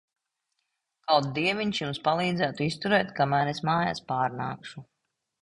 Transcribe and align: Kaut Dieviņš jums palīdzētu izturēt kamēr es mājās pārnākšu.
Kaut 1.11 1.27
Dieviņš 1.35 1.81
jums 1.81 1.99
palīdzētu 2.07 2.65
izturēt 2.69 3.13
kamēr 3.21 3.53
es 3.53 3.63
mājās 3.71 4.03
pārnākšu. 4.11 4.85